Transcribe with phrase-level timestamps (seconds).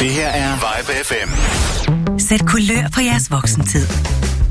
[0.00, 1.30] Det her er Vibe FM.
[2.18, 3.86] Sæt kulør på jeres voksentid.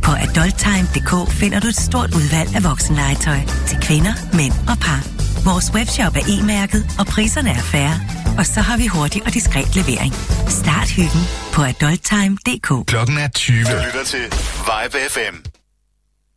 [0.03, 5.01] På adulttime.dk finder du et stort udvalg af voksenlegetøj til kvinder, mænd og par.
[5.49, 7.99] Vores webshop er e-mærket, og priserne er færre.
[8.37, 10.13] Og så har vi hurtig og diskret levering.
[10.61, 11.23] Start hyggen
[11.53, 12.87] på adulttime.dk.
[12.87, 13.63] Klokken er 20.
[13.63, 14.25] Du lytter til
[14.69, 15.35] Vibe FM.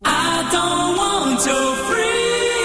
[0.04, 2.57] I don't want your freedom.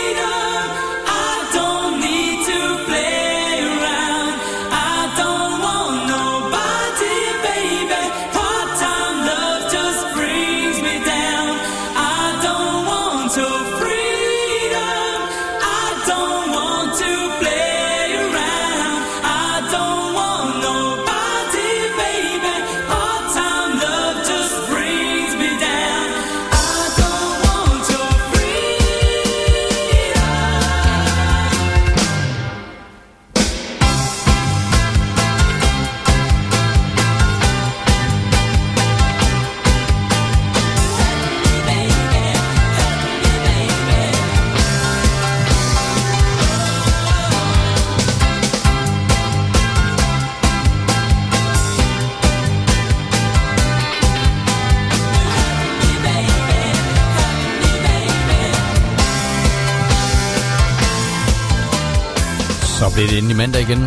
[62.94, 63.82] Blev det endelig mandag igen.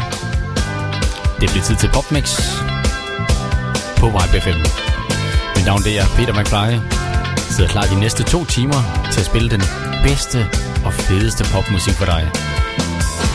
[1.41, 2.41] Det bliver tid til Popmix
[3.97, 4.59] på Vibe FM.
[5.57, 6.73] Mit navn det er Peter McFly.
[7.47, 8.81] Jeg sidder klar de næste to timer
[9.12, 9.62] til at spille den
[10.07, 10.39] bedste
[10.84, 12.31] og fedeste popmusik for dig.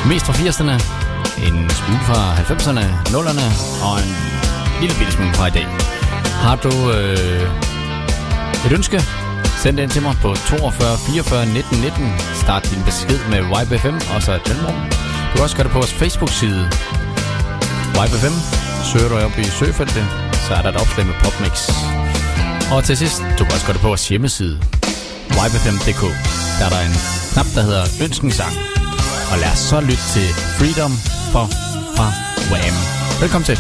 [0.10, 0.76] Mest fra 80'erne,
[1.48, 3.46] en smule fra 90'erne, 0'erne
[3.88, 4.12] og en
[4.82, 5.68] lille bitte smule fra i dag.
[6.46, 9.02] Har du øh, et ønske?
[9.58, 12.12] Send det ind til mig på 42 44 19 19.
[12.34, 15.11] Start din besked med YBFM og så et mellemrum.
[15.32, 16.70] Du kan også gøre det på vores Facebook-side.
[18.04, 18.36] YBFM.
[18.92, 20.06] Søger du op i søgefeltet,
[20.48, 21.70] så er der et opslag med Popmix.
[22.74, 24.56] Og til sidst, du kan også gøre det på vores hjemmeside.
[25.44, 26.04] YBFM.dk.
[26.60, 26.96] Der er der en
[27.34, 28.54] knap, der hedder Ønskensang.
[29.32, 30.28] Og lad os så lytte til
[30.58, 30.94] Freedom
[31.34, 31.46] for
[31.96, 32.08] fra
[32.52, 32.76] Wham.
[33.22, 33.58] Velkommen til.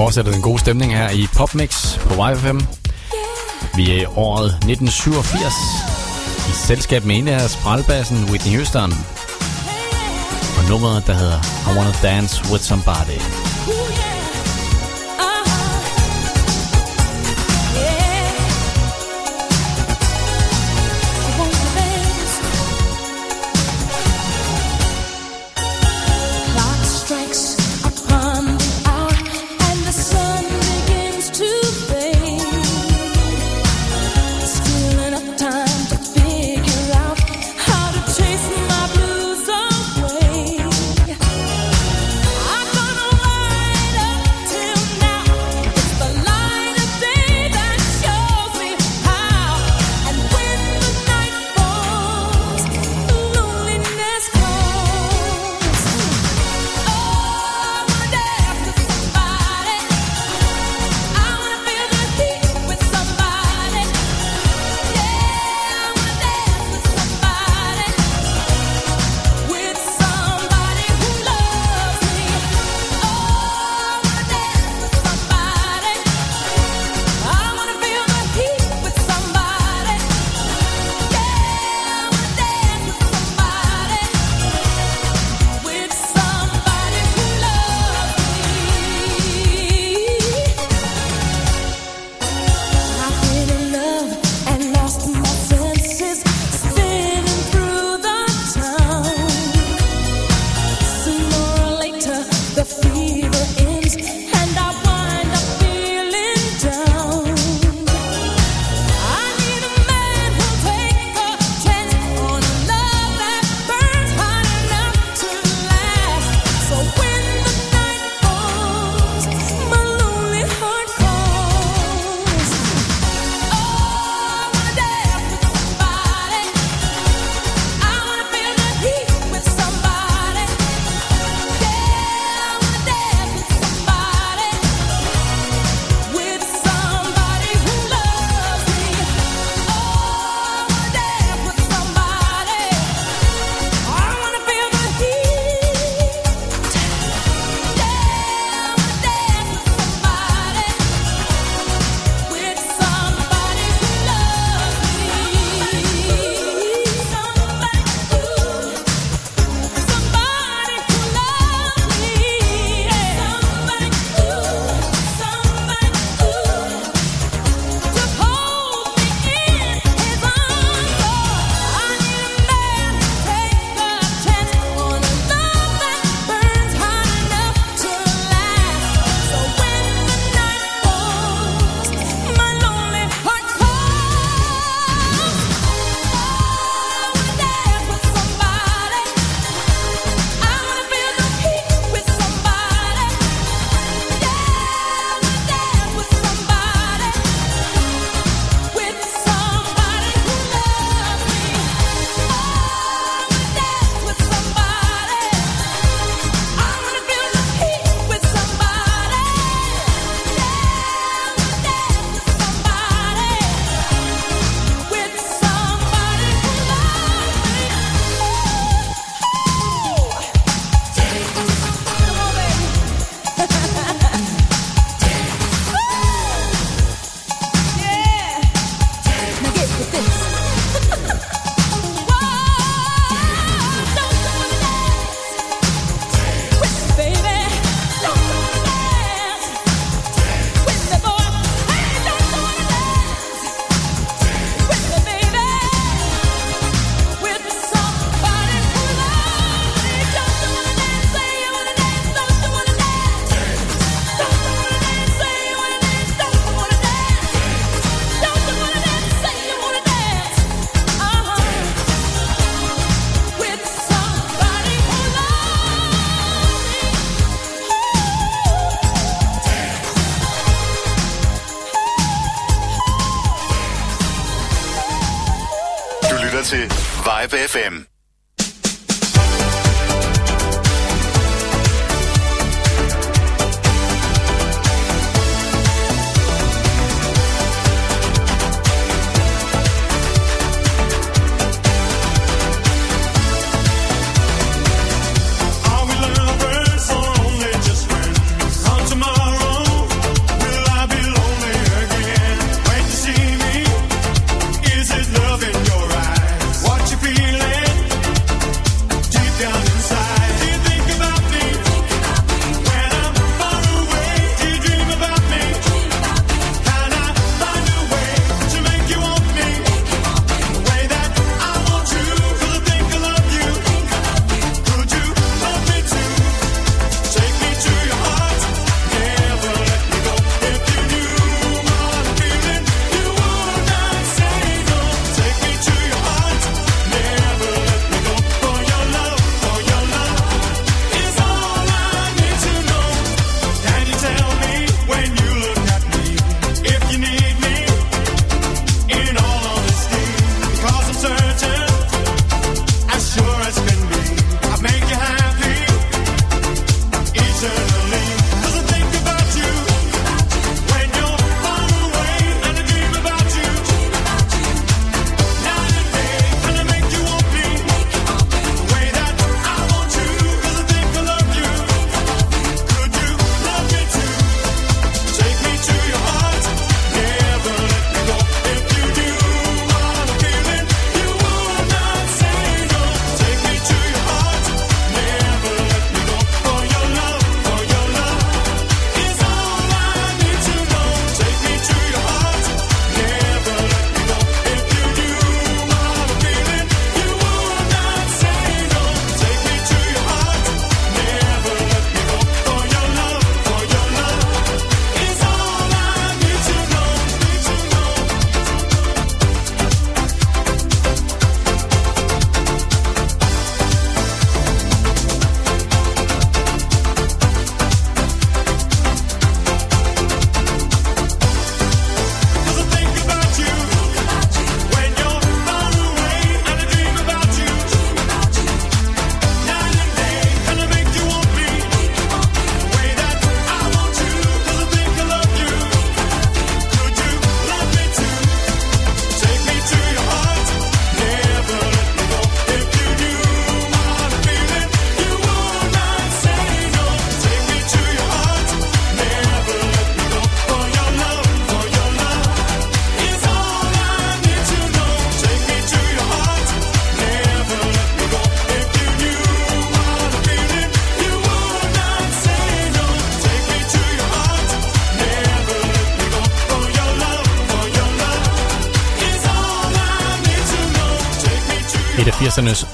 [0.00, 2.60] fortsætter den gode stemning her i PopMix på YFM.
[3.76, 5.54] Vi er i året 1987
[6.48, 8.92] i selskab med en af spralbassen Whitney Houston.
[10.58, 11.38] Og nummeret, der hedder
[11.70, 13.20] I Wanna Dance With Somebody.
[13.68, 14.09] Ooh, yeah.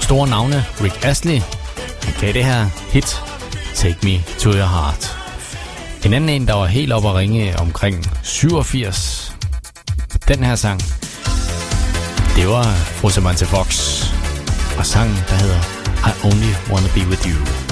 [0.07, 1.41] store navne, Rick Astley,
[2.03, 3.23] han gav det her hit,
[3.75, 5.17] Take Me To Your Heart.
[6.05, 9.35] En anden en, der var helt oppe at ringe omkring 87,
[10.27, 10.79] den her sang,
[12.35, 12.65] det var
[13.03, 14.01] Rosamante Fox
[14.77, 15.59] og sangen, der hedder
[16.07, 17.66] I Only Wanna Be With You.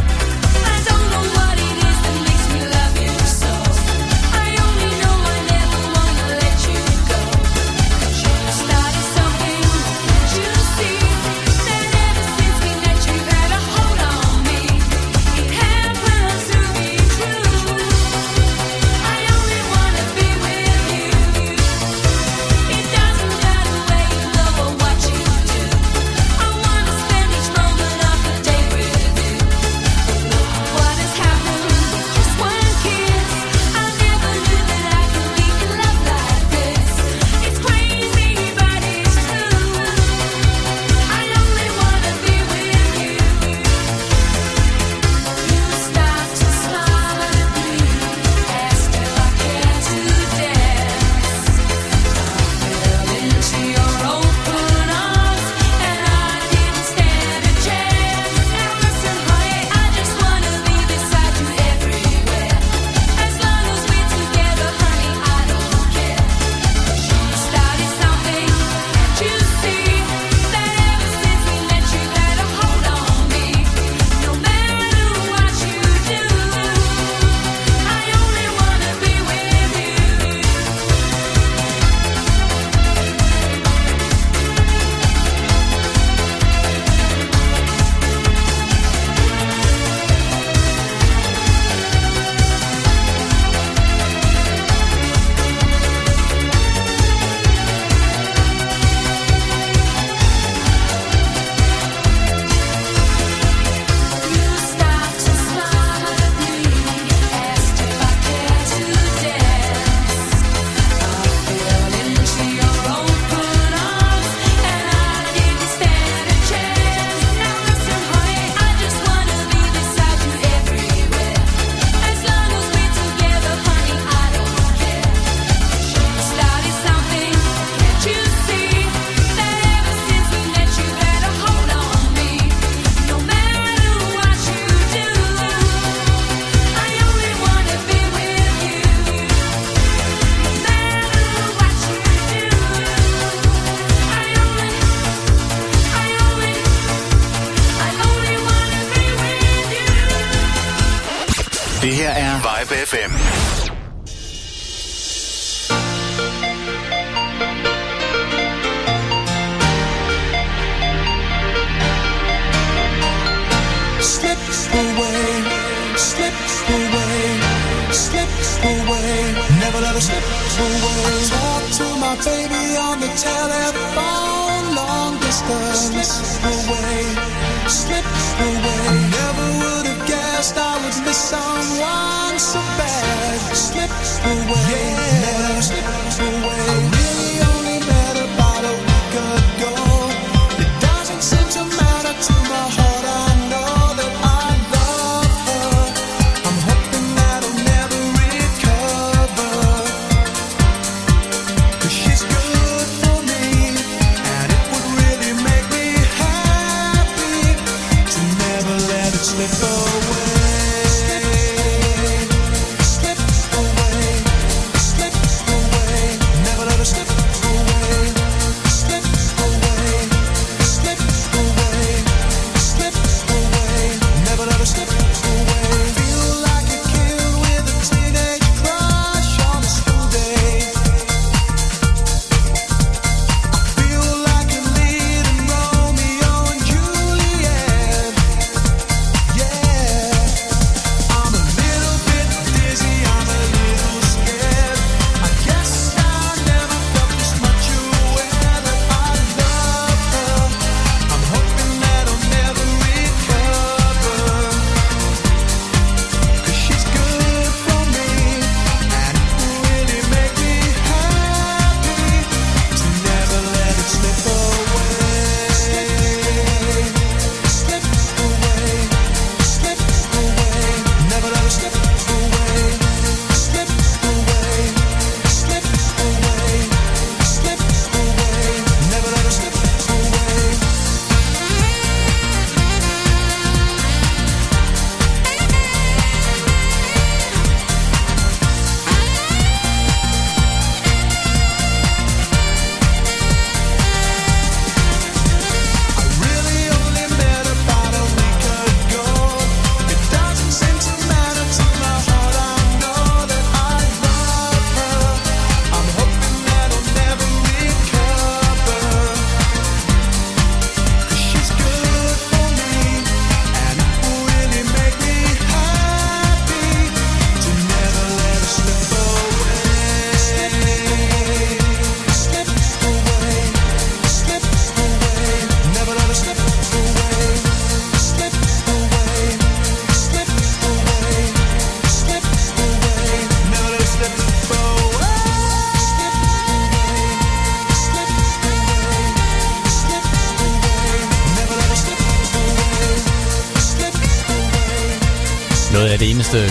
[181.16, 181.85] someone.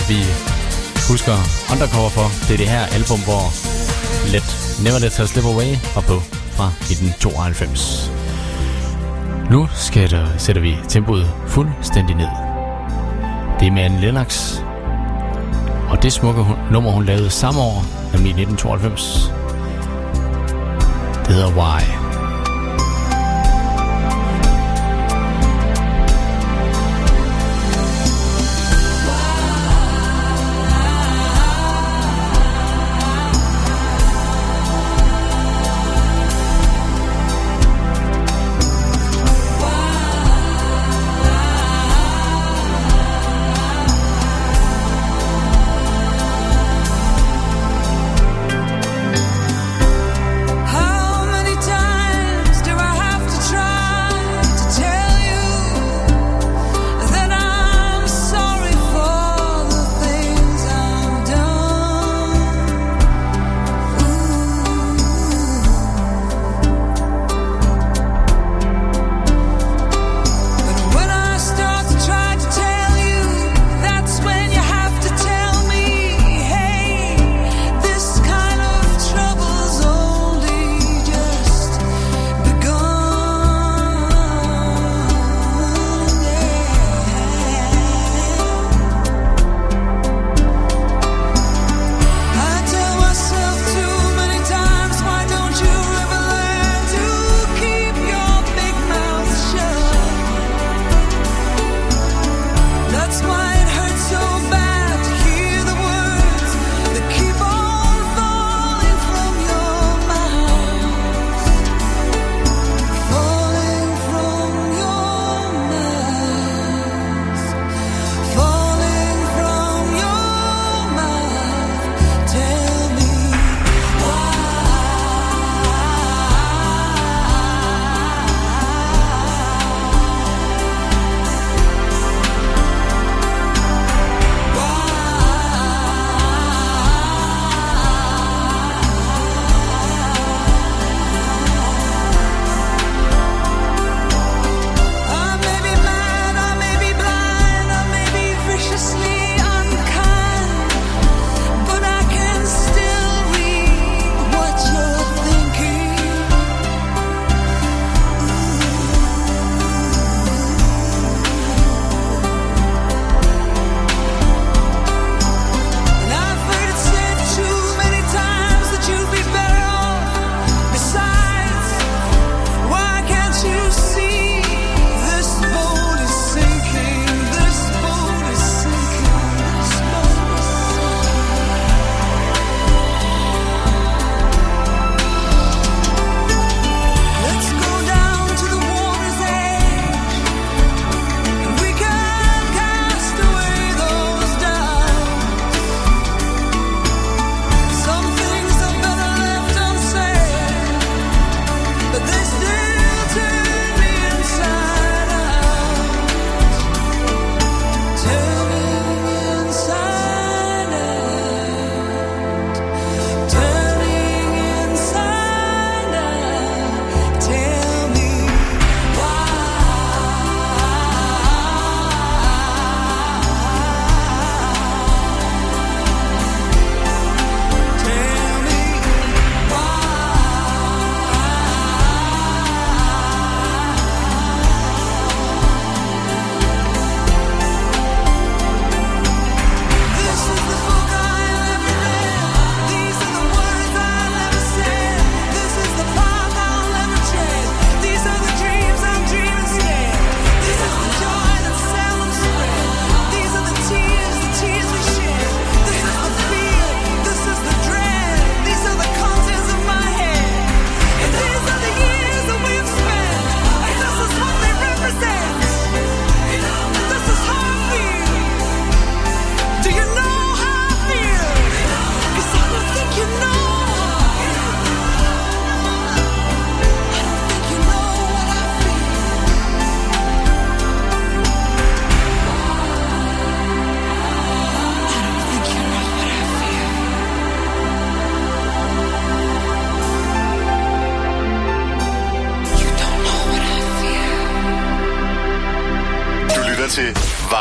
[0.09, 0.19] vi
[1.11, 1.37] husker
[1.71, 2.27] Undercover for.
[2.47, 3.43] Det er det her album, hvor
[4.33, 4.47] Let
[4.83, 6.17] Never Let Her Slip Away var på
[6.57, 8.11] fra 1992.
[9.51, 12.31] Nu skal der, sætter vi tempoet fuldstændig ned.
[13.59, 14.57] Det er med Anne Lennox,
[15.89, 19.31] og det smukke hun, nummer, hun lavede samme år, nemlig 1992,
[21.25, 22.04] det hedder Why.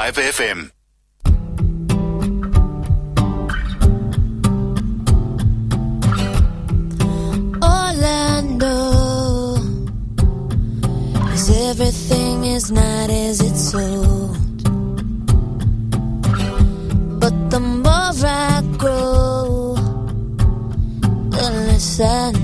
[0.04, 0.70] 105 FM.
[7.62, 9.56] All I know
[11.32, 14.36] is everything is not as it's sold.
[17.18, 19.74] But the more I grow,
[21.30, 22.43] the less I know.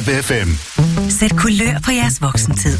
[0.00, 0.50] Vibe FM.
[1.10, 2.78] Sæt kulør på jeres voksentid.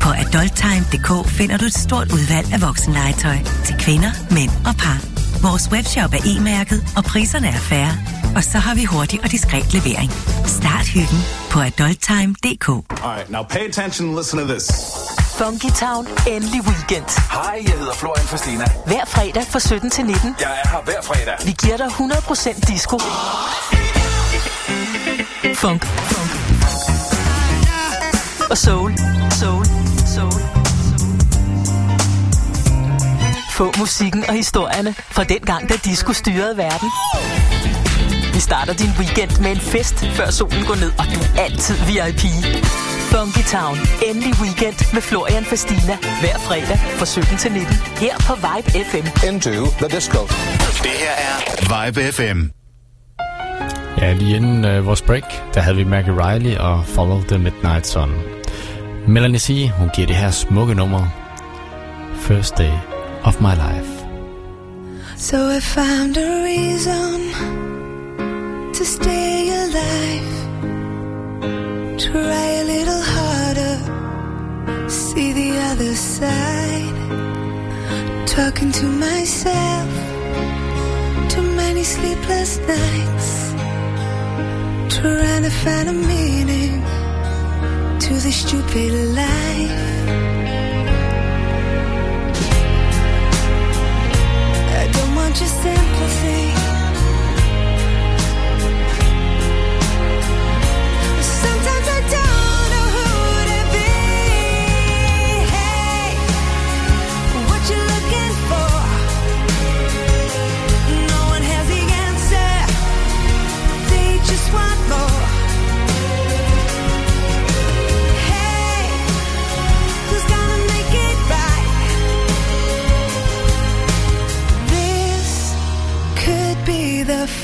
[0.00, 4.98] På adulttime.dk finder du et stort udvalg af voksenlegetøj til kvinder, mænd og par.
[5.42, 7.92] Vores webshop er e-mærket, og priserne er færre.
[8.36, 10.10] Og så har vi hurtig og diskret levering.
[10.46, 12.68] Start hyggen på adulttime.dk.
[12.68, 12.82] All
[13.14, 14.66] right, now pay attention and listen to this.
[15.38, 16.06] Funky Town.
[16.34, 17.08] Endelig weekend.
[17.32, 18.64] Hej, jeg hedder Florian Fastina.
[18.86, 20.34] Hver fredag fra 17 til 19.
[20.40, 21.36] Jeg er her hver fredag.
[21.44, 22.98] Vi giver dig 100% disco.
[25.54, 25.84] Funk.
[25.86, 26.25] Funk.
[28.50, 28.92] Og soul.
[29.40, 29.64] Soul.
[30.14, 30.40] Soul.
[33.50, 36.90] Få musikken og historierne fra den gang, da disco styrede verden.
[38.34, 41.74] Vi starter din weekend med en fest, før solen går ned, og du er altid
[41.74, 42.22] VIP.
[43.12, 43.76] Funky Town.
[44.08, 45.96] Endelig weekend med Florian Fastina.
[46.20, 47.74] Hver fredag fra 17 til 19.
[47.96, 49.06] Her på Vibe FM.
[49.28, 50.20] Into the disco.
[50.86, 51.36] Det her er
[51.72, 52.40] Vibe FM.
[54.00, 57.86] Ja, lige inden øh, vores break, der havde vi Maggie Riley og Follow the Midnight
[57.86, 58.35] Sun.
[59.08, 61.06] Melanie C., hun giver det her smukke nummer.
[62.14, 62.72] First Day
[63.24, 64.06] of My Life.
[65.16, 67.30] So I found a reason
[68.74, 70.32] to stay alive.
[71.98, 73.76] Try a little harder,
[74.88, 76.96] see the other side.
[78.26, 79.90] Talking to myself,
[81.30, 83.54] too many sleepless nights.
[85.00, 86.82] Trying to find a meaning
[88.00, 90.35] to this stupid life.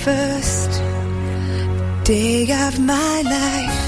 [0.04, 0.82] First
[2.02, 3.82] day of my life.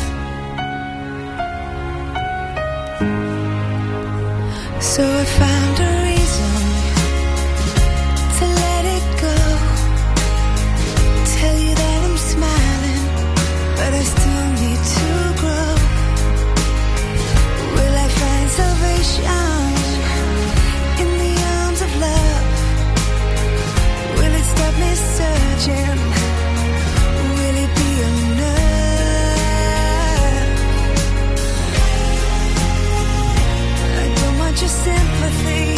[4.80, 5.63] So I
[35.24, 35.73] your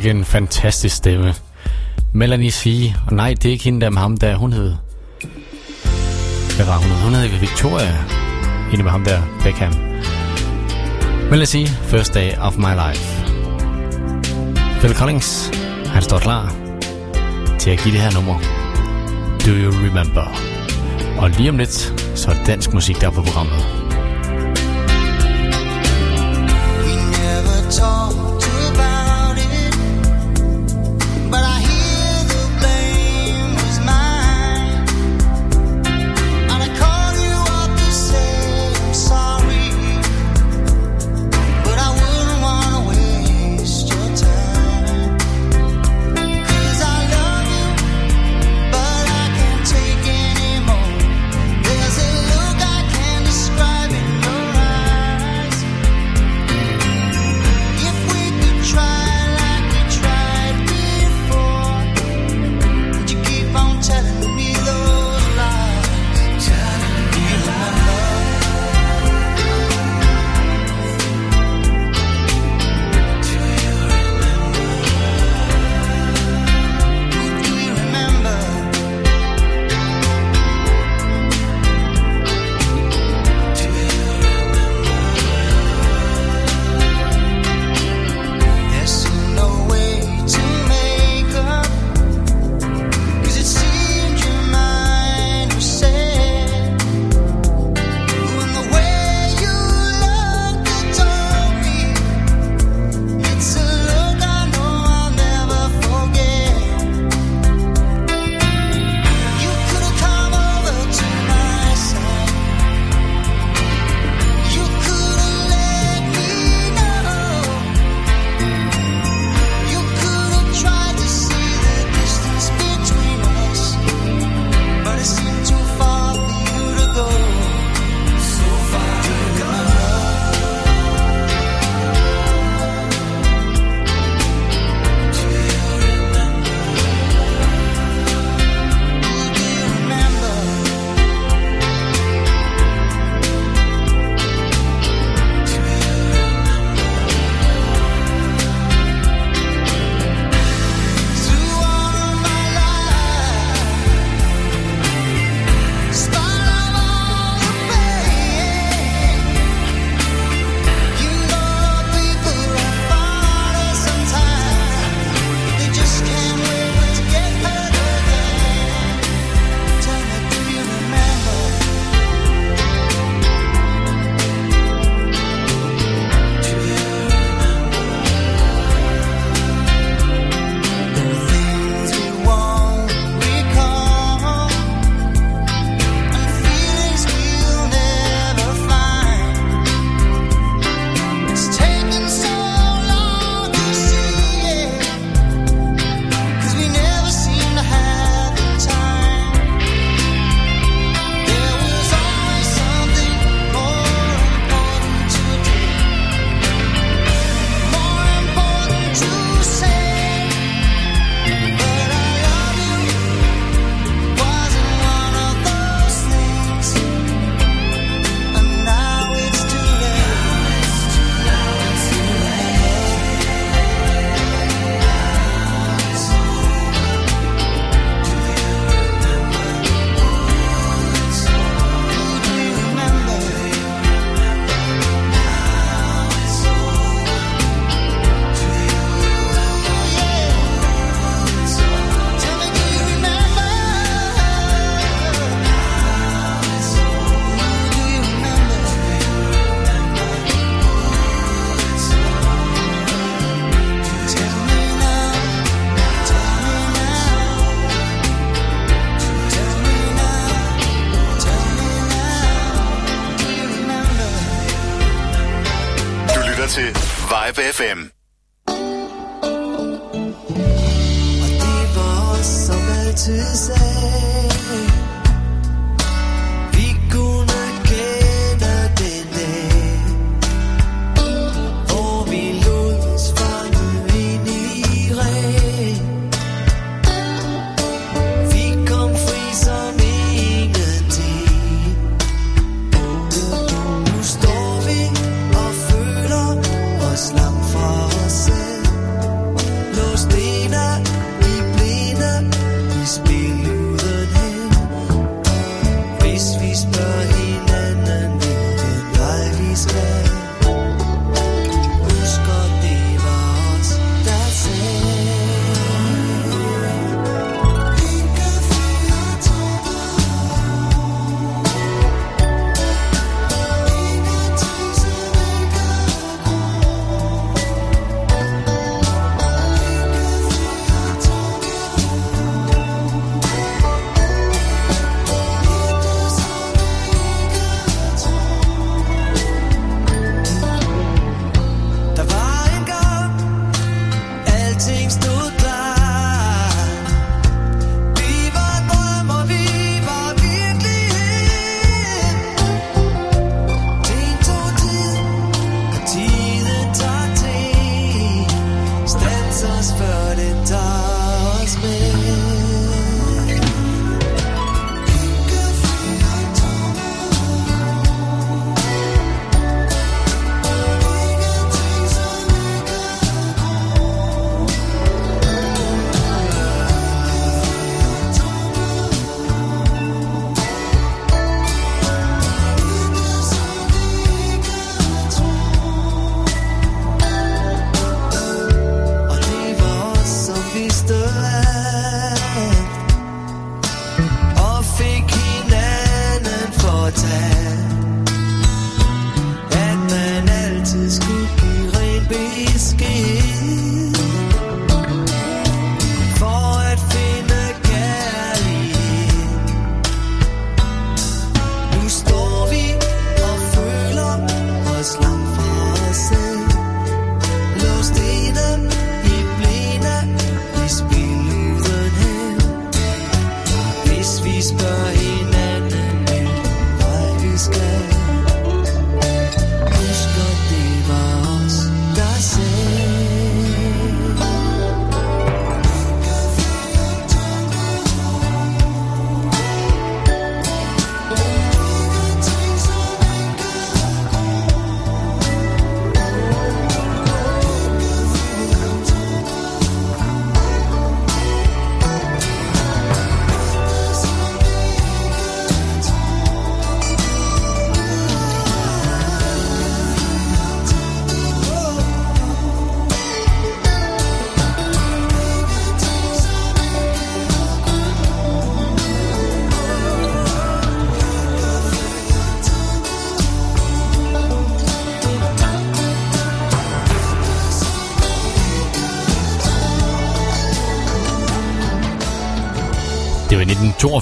[0.00, 1.34] Sikke en fantastisk stemme.
[2.12, 2.92] Melanie C.
[3.06, 4.36] Og nej, det er ikke hende der med ham der.
[4.36, 4.74] Hun hed...
[6.56, 6.90] Hvad var hun?
[6.90, 7.96] Hun hed Victoria.
[8.70, 9.72] Hende med ham der, Beckham.
[11.30, 11.68] Melanie C.
[11.68, 13.24] First Day of My Life.
[14.80, 15.50] Phil Collins,
[15.86, 16.54] han står klar
[17.58, 18.38] til at give det her nummer.
[19.46, 20.26] Do You Remember?
[21.18, 23.79] Og lige om lidt, så er dansk musik, der er på programmet.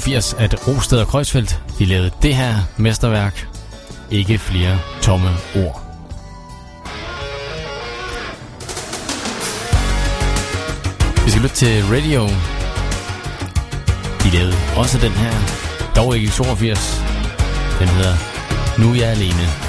[0.08, 3.48] 1982, at Rosted og Kreuzfeldt de lavede det her mesterværk.
[4.10, 5.82] Ikke flere tomme ord.
[11.24, 12.28] Vi skal lytte til Radio.
[14.22, 15.32] De lavede også den her,
[15.96, 17.04] dog ikke i 82.
[17.78, 18.16] Den hedder
[18.78, 19.67] Nu er jeg alene.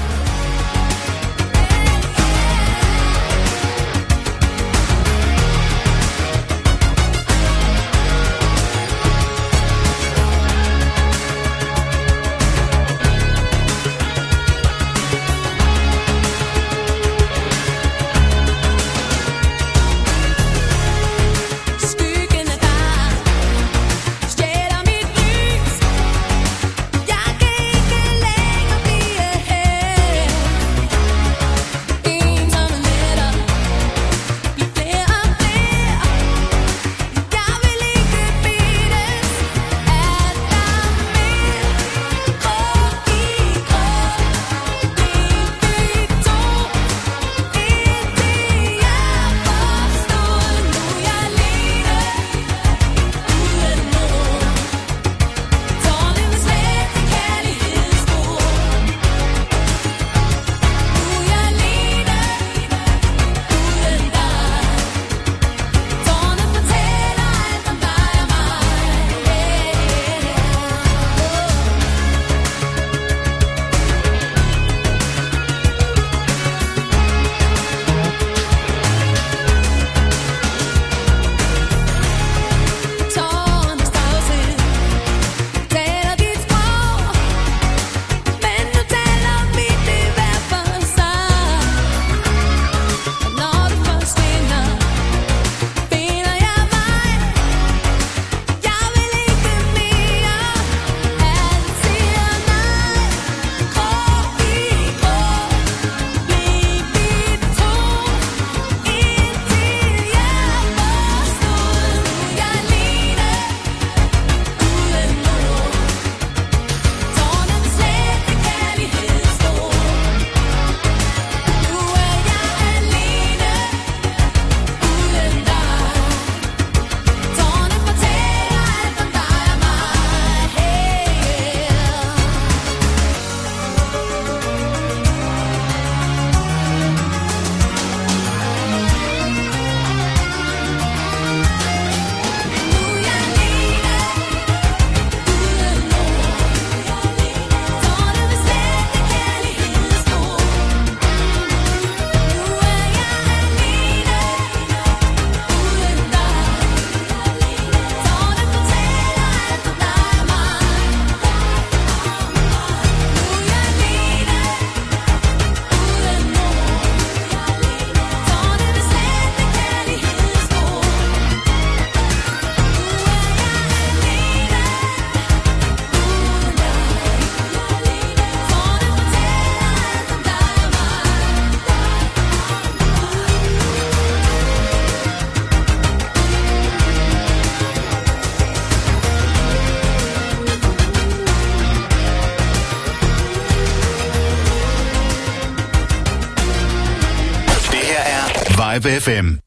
[198.80, 199.39] Live FM.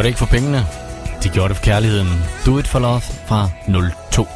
[0.00, 0.66] gjorde det ikke for pengene.
[1.22, 2.08] De gjorde det for kærligheden.
[2.46, 3.48] Do it for love fra
[4.12, 4.28] 02.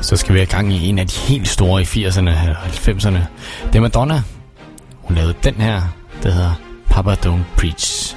[0.00, 3.18] Så skal vi have gang i en af de helt store i 80'erne og 90'erne.
[3.66, 4.22] Det er Madonna.
[4.96, 5.82] Hun lavede den her,
[6.22, 6.54] der hedder
[6.90, 8.16] Papa Don't Preach.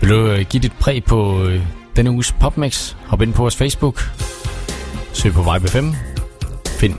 [0.00, 1.62] Vil du øh, give dit præg på øh,
[1.96, 2.94] denne uges PopMix?
[3.06, 4.10] Hop ind på vores Facebook.
[5.12, 5.94] Søg på Vibe 5.
[6.66, 6.94] Find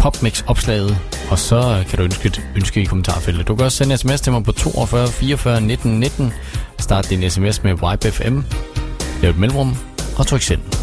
[0.00, 3.48] PopMix-opslaget og så kan du ønske et ønske i kommentarfeltet.
[3.48, 6.32] Du kan også sende en sms til mig på 42 44 19 19.
[6.78, 8.40] Start din sms med YBFM.
[9.22, 9.76] Lav et mellemrum
[10.18, 10.73] og tryk send.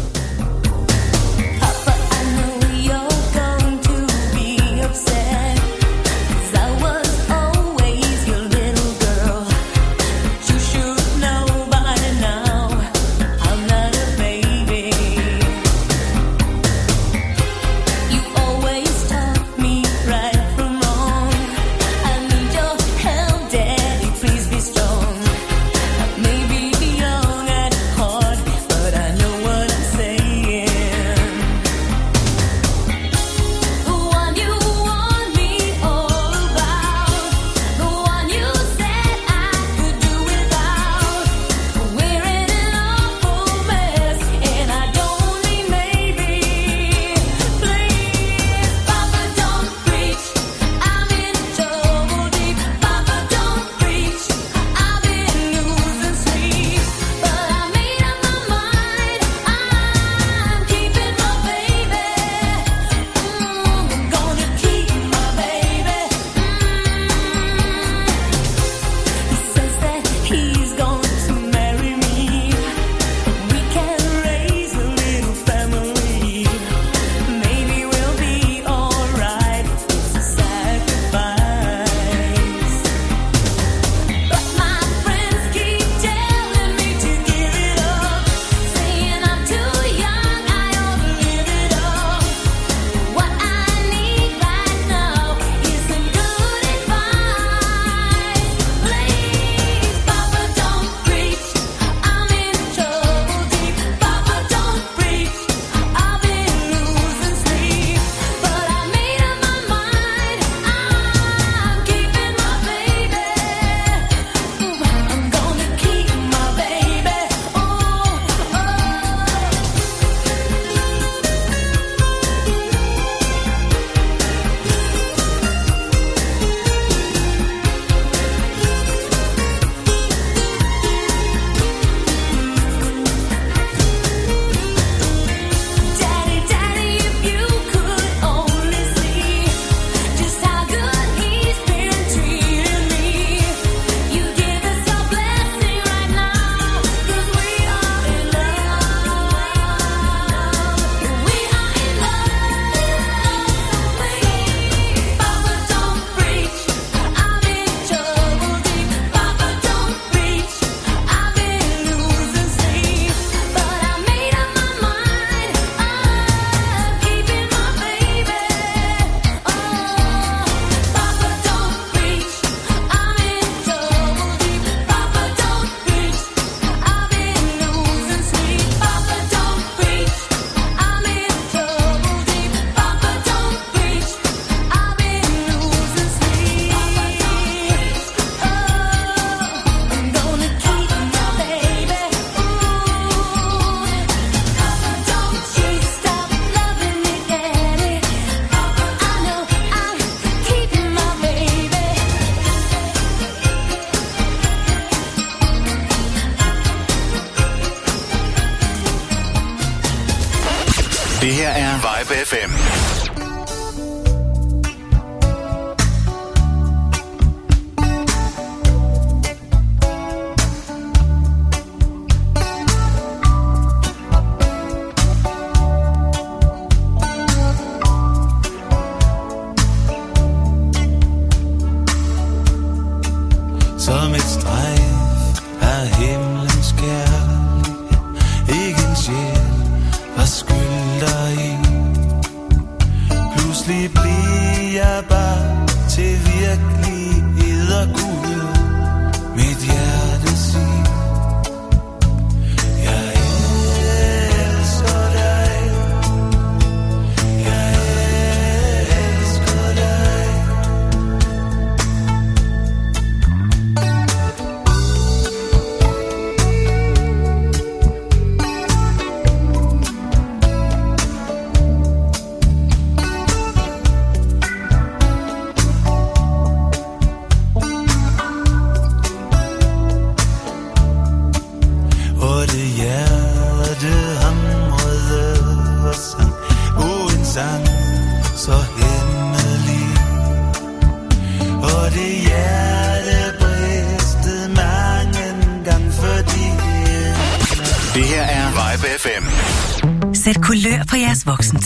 [212.32, 212.71] FM.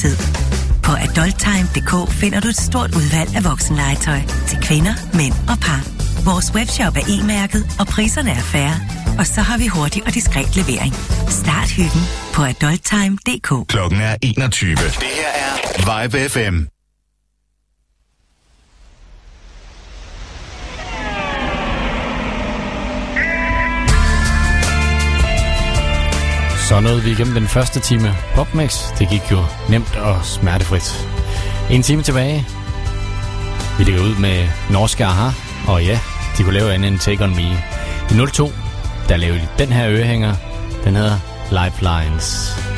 [0.04, 0.18] Jeres.
[0.82, 5.82] På adulttime.dk finder du et stort udvalg af voksenlegetøj til kvinder, mænd og par.
[6.24, 8.76] Vores webshop er e-mærket, og priserne er færre.
[9.18, 10.94] Og så har vi hurtig og diskret levering.
[11.28, 12.02] Start hyggen
[12.34, 13.68] på adulttime.dk.
[13.68, 14.70] Klokken er 21.
[14.70, 14.80] Det
[15.20, 16.75] her er Vibe FM.
[26.68, 28.98] Så nåede vi igennem den første time PopMix.
[28.98, 31.08] Det gik jo nemt og smertefrit.
[31.70, 32.46] En time tilbage.
[33.78, 35.30] Vi ligger ud med norske Aha.
[35.68, 35.98] Og ja,
[36.38, 37.42] de kunne lave andet end Take On Me.
[38.10, 38.52] I 02,
[39.08, 40.34] der lavede de den her ørehænger.
[40.84, 41.18] Den hedder
[41.50, 41.80] Lifelines.
[41.80, 42.75] Lines.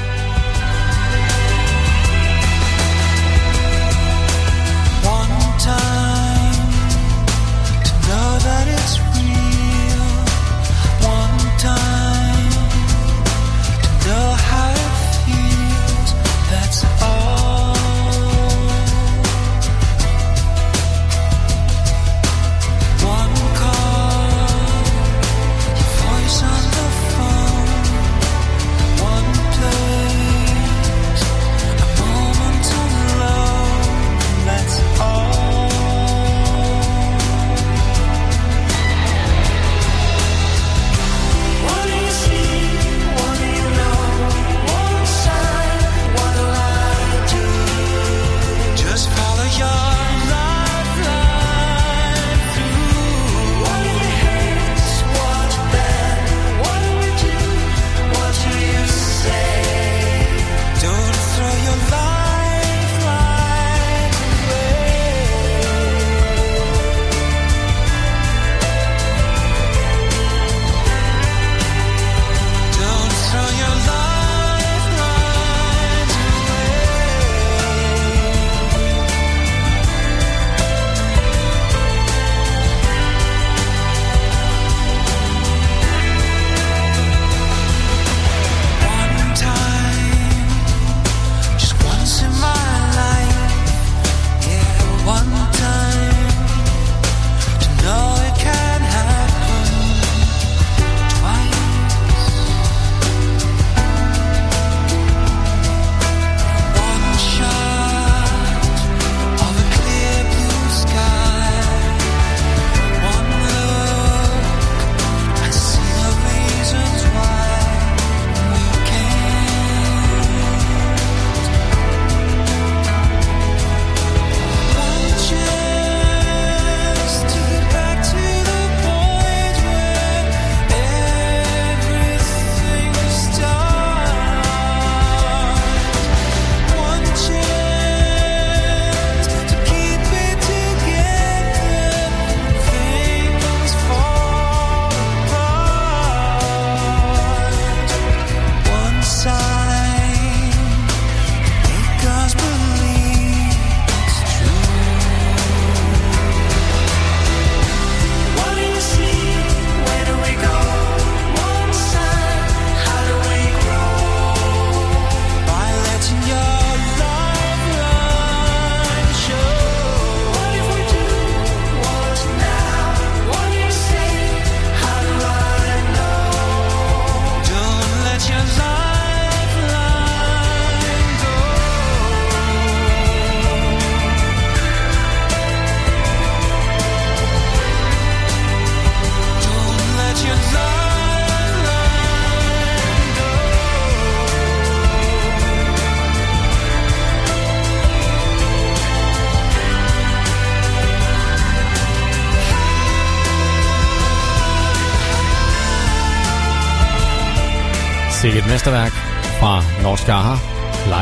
[208.58, 208.92] mesterværk
[209.40, 210.36] fra Nordskarha,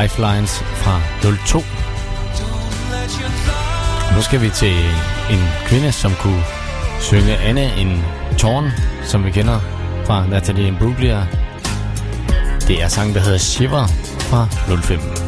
[0.01, 1.63] Lifelines fra 02.
[4.15, 4.73] Nu skal vi til
[5.31, 6.43] en kvinde, som kunne
[6.99, 7.91] synge andet end
[8.37, 8.71] Torn,
[9.03, 9.59] som vi kender
[10.05, 11.27] fra Natalie Imbruglia.
[12.67, 13.87] Det er sang, der hedder Shiver
[14.19, 14.47] fra
[14.81, 15.26] 05.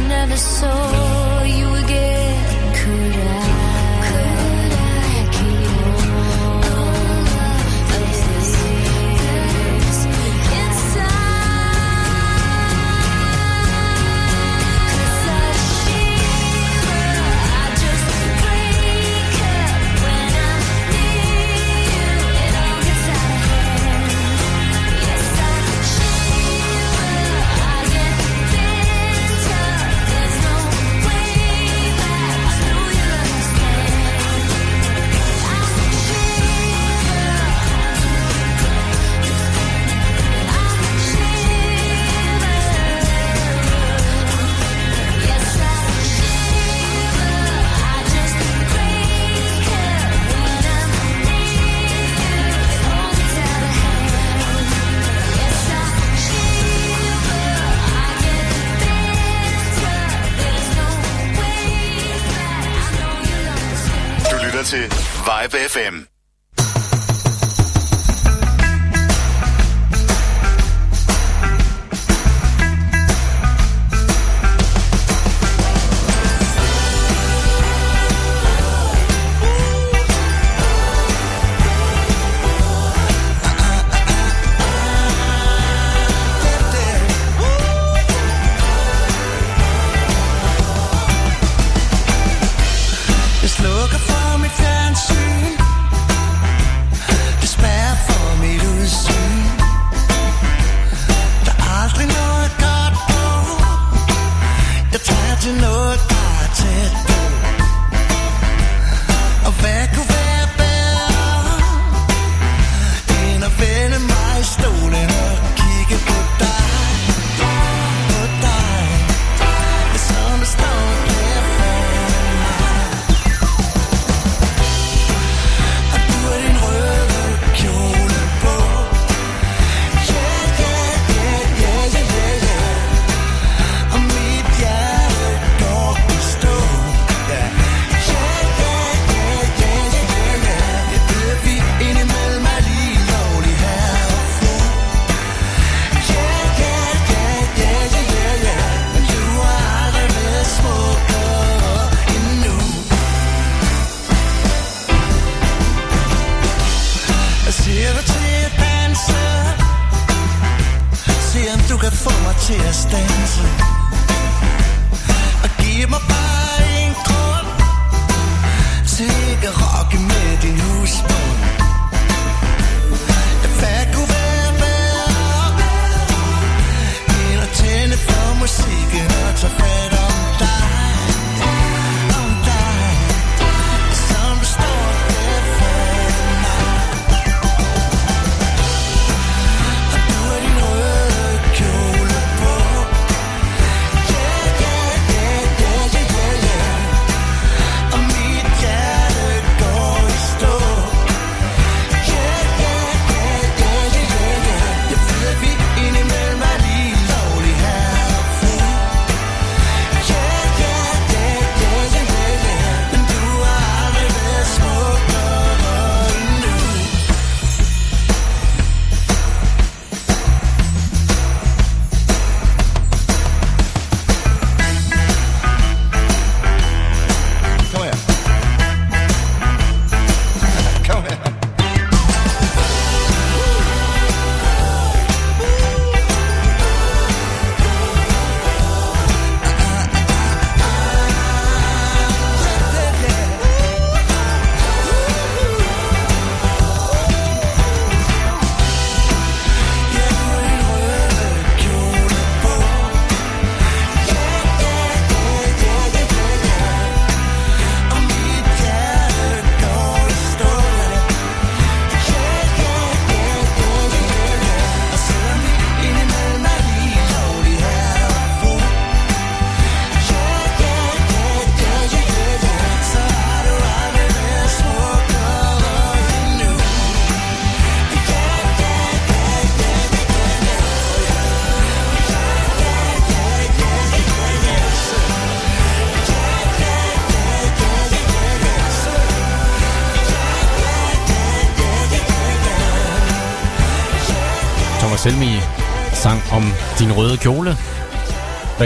[0.00, 3.57] never saw you again, could I?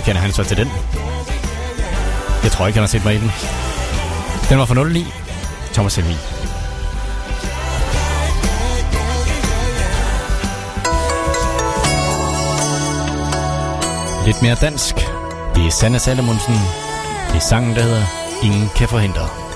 [0.05, 0.69] kender han så til den?
[2.43, 3.31] Jeg tror ikke, han har set mig i den.
[4.49, 5.07] Den var fra 09.
[5.73, 6.17] Thomas Helmi.
[14.27, 14.95] Lidt mere dansk.
[15.55, 16.55] Det er Sanne Salomonsen.
[17.29, 18.05] Det er sangen, der hedder
[18.43, 19.52] Ingen kan forhindre.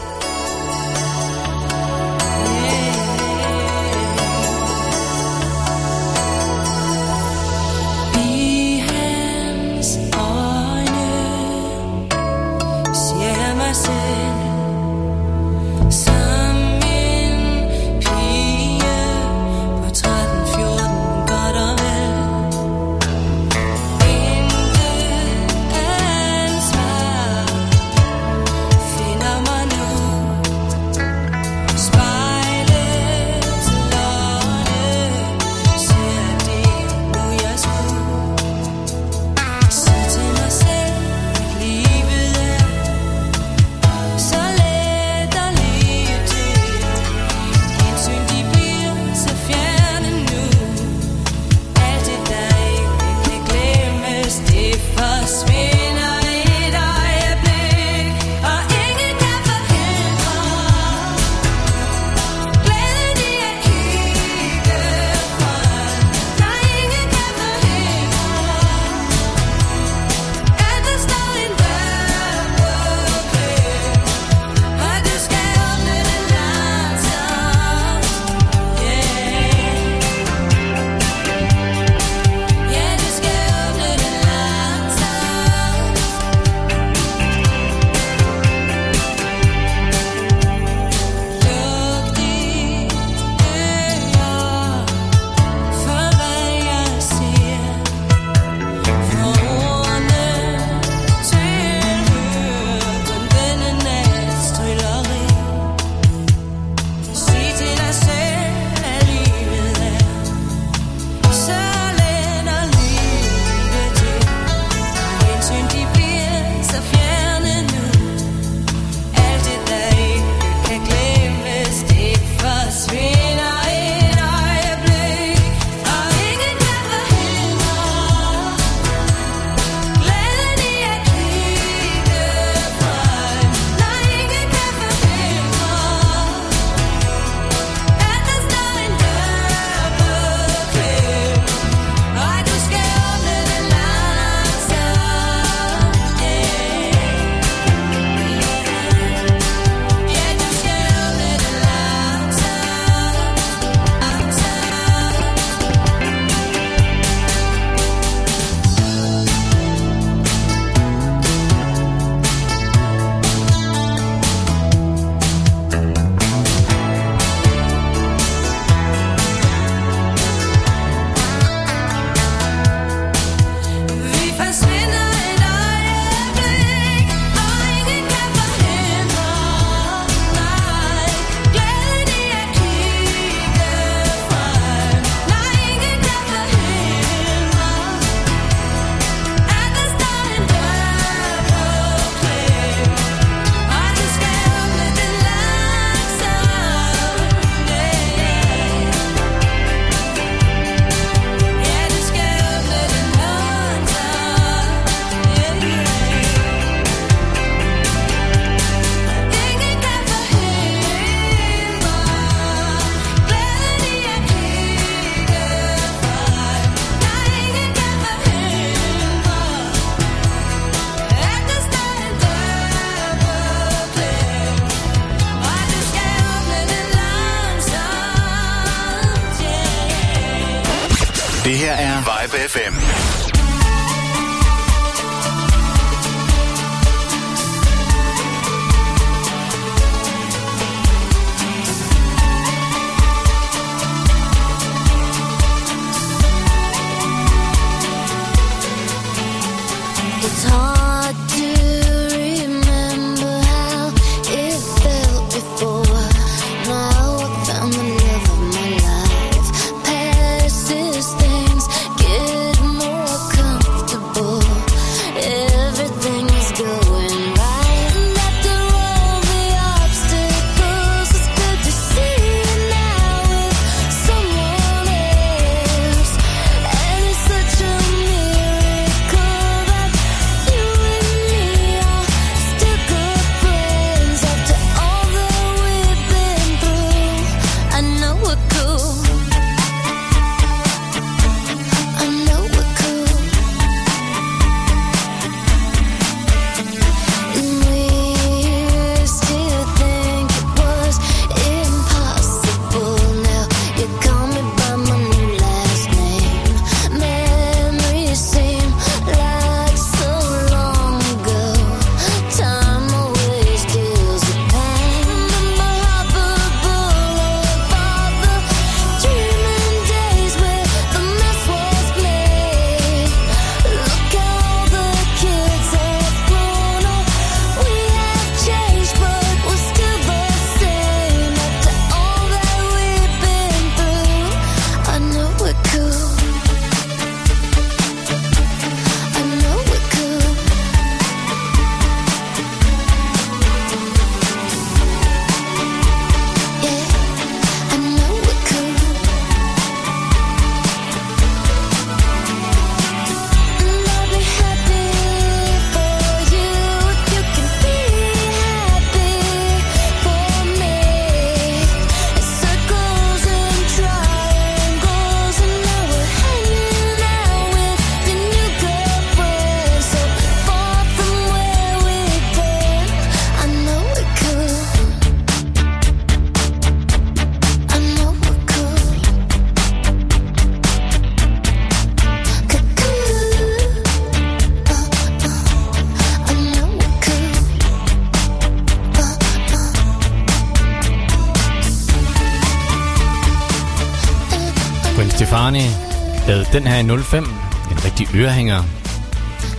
[396.57, 397.24] Den her i 05.
[397.70, 398.62] En rigtig ørehænger.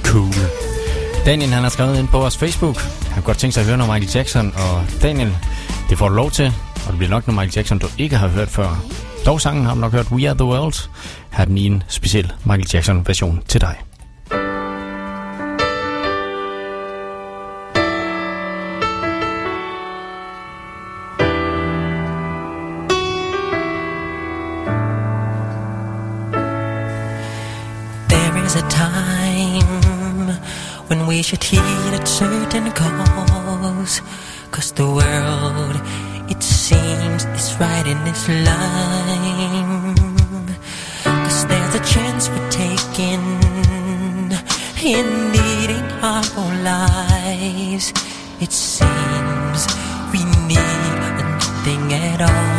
[0.03, 0.33] Cool.
[1.25, 2.77] Daniel han har skrevet ind på vores Facebook.
[2.77, 4.53] Han kunne godt tænke sig at høre noget Michael Jackson.
[4.55, 5.37] Og Daniel,
[5.89, 6.45] det får du lov til.
[6.85, 8.83] Og det bliver nok noget Michael Jackson, du ikke har hørt før.
[9.25, 10.89] Dog sangen har du nok hørt We Are The World.
[11.31, 13.75] Her er den i en speciel Michael Jackson version til dig.
[32.07, 34.01] certain cause.
[34.51, 35.75] Cause the world,
[36.29, 39.95] it seems, is right in its line.
[41.03, 43.47] Cause there's a chance we're taking
[44.87, 47.91] In needing our own lives.
[48.39, 49.67] It seems
[50.13, 50.57] we need
[51.19, 52.56] nothing at all.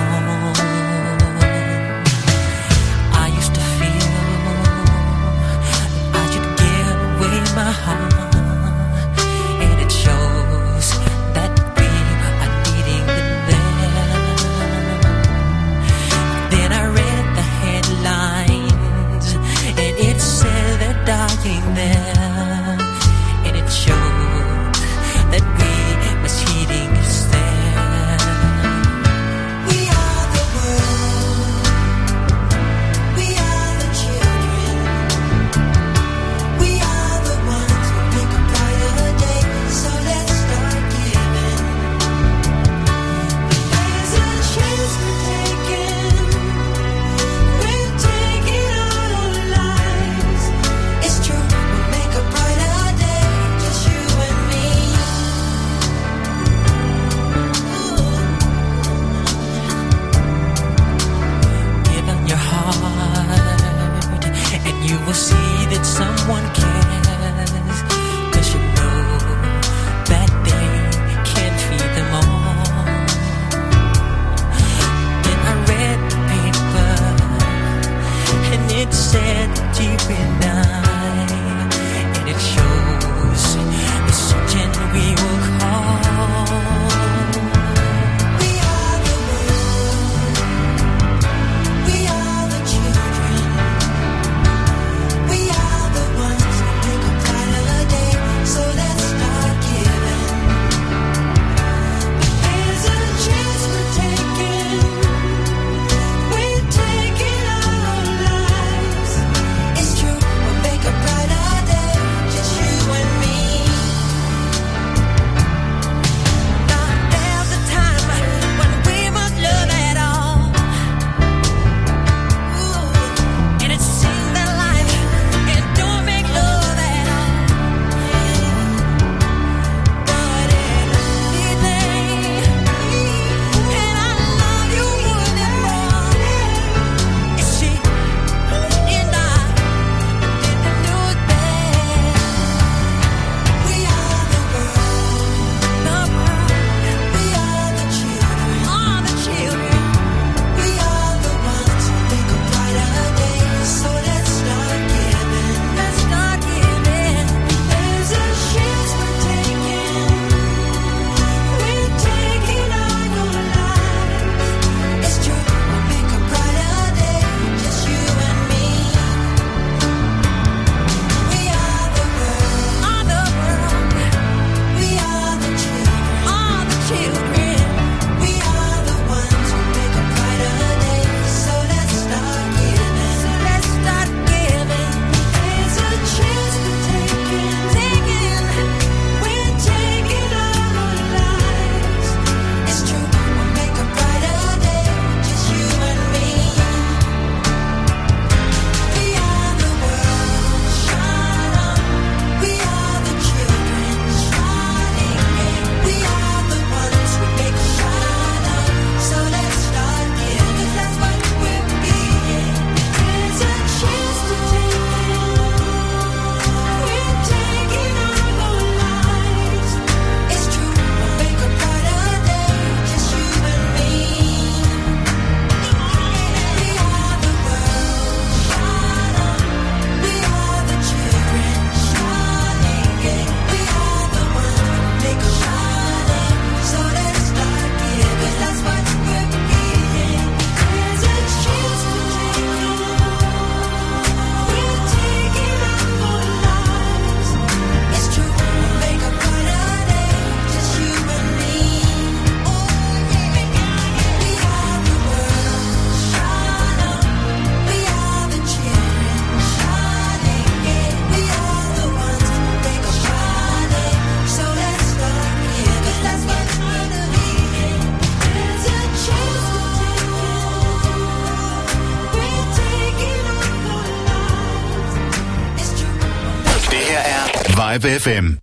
[277.78, 278.38] Live FM.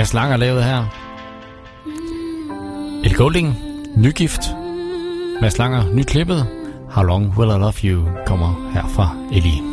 [0.00, 0.84] Mads Langer lavede her.
[3.04, 3.56] El Golding,
[3.96, 4.40] nygift.
[5.40, 6.46] Mads Langer, nyklippet.
[6.90, 9.69] How Long Will I Love You kommer her fra Ellie.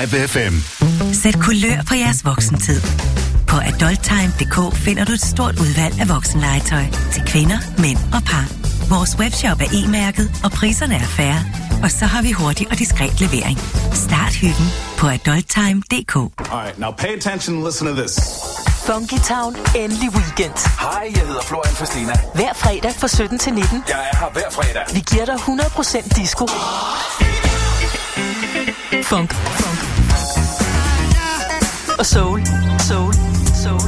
[0.00, 0.54] Vibe FM.
[1.12, 2.80] Sæt kulør på jeres voksentid.
[3.48, 8.46] På adulttime.dk finder du et stort udvalg af voksenlegetøj til kvinder, mænd og par.
[8.94, 11.42] Vores webshop er e-mærket, og priserne er færre.
[11.82, 13.58] Og så har vi hurtig og diskret levering.
[13.92, 14.68] Start hyggen
[14.98, 16.16] på adulttime.dk.
[16.16, 16.26] All
[16.64, 18.14] right, now pay attention and listen to this.
[18.86, 20.56] Funky Town, endelig weekend.
[20.80, 22.14] Hej, jeg hedder Florian Fastina.
[22.34, 23.84] Hver fredag fra 17 til 19.
[23.88, 24.84] Jeg er her hver fredag.
[24.94, 26.46] Vi giver dig 100% disco.
[29.10, 29.34] Funk.
[29.34, 29.69] Funk.
[32.00, 32.40] Og soul.
[32.88, 33.14] Soul.
[33.62, 33.80] Soul.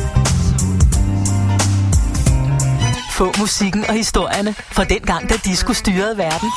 [3.12, 6.48] Få musikken og historierne fra den gang, da disco styrede verden.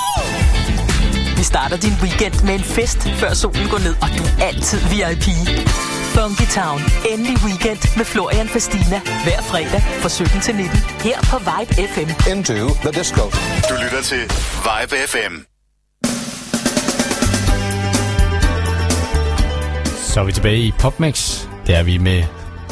[1.38, 4.80] Vi starter din weekend med en fest, før solen går ned, og du er altid
[4.92, 5.28] VIP.
[6.16, 6.80] Funky Town.
[7.12, 9.00] Endelig weekend med Florian Fastina.
[9.24, 10.78] Hver fredag fra 17 til 19.
[11.08, 12.10] Her på Vibe FM.
[12.32, 12.54] Into
[12.86, 13.24] the disco.
[13.70, 14.22] Du lytter til
[14.68, 15.55] Vibe FM.
[20.16, 21.48] Så er vi tilbage i PopMix.
[21.68, 22.24] Der er vi med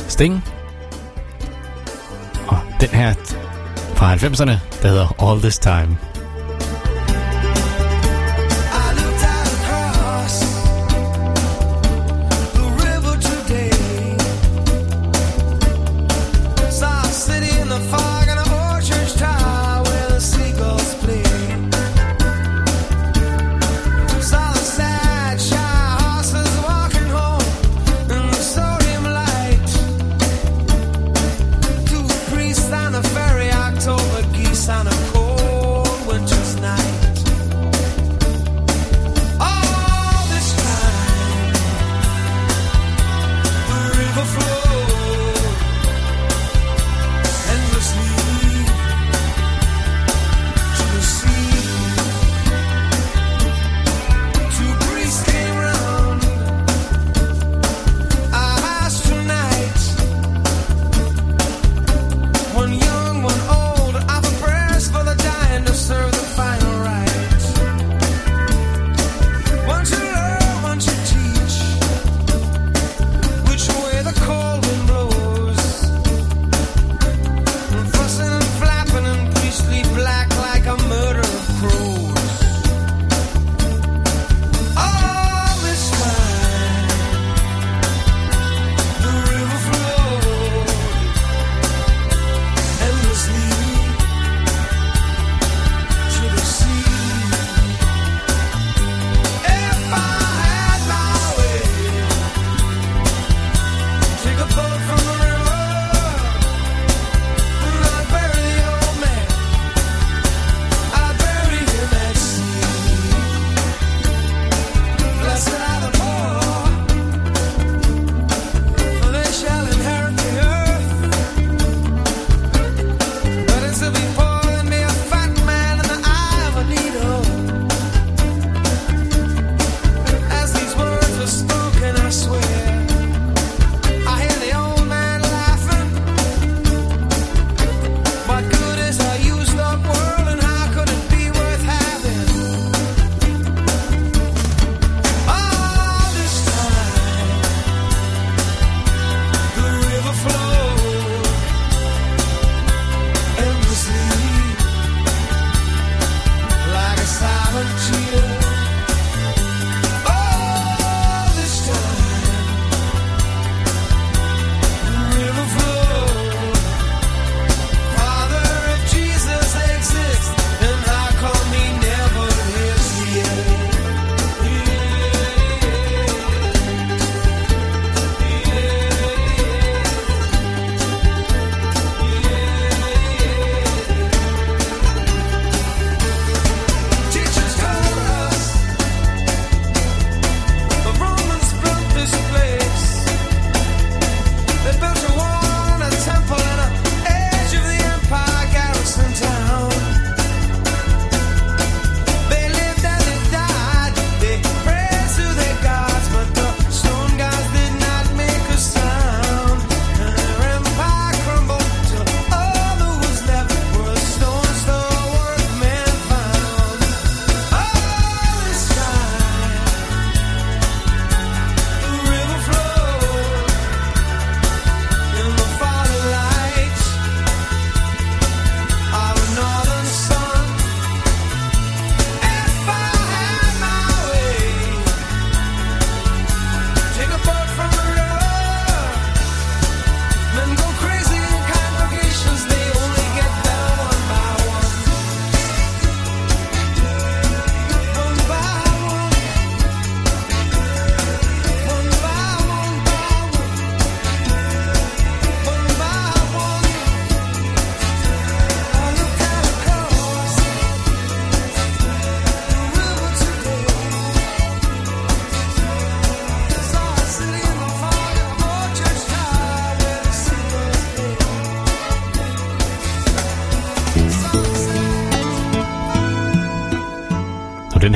[0.08, 0.44] Sting.
[2.48, 3.14] Og den her
[3.96, 4.52] fra 90'erne,
[4.82, 5.98] der hedder All This Time.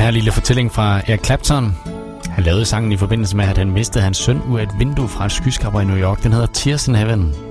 [0.08, 1.76] her lille fortælling fra Eric Clapton.
[2.30, 5.08] Han lavede sangen i forbindelse med, at han mistede hans søn ud af et vindue
[5.08, 6.22] fra et skyskraber i New York.
[6.22, 7.47] Den hedder Tears in Heaven.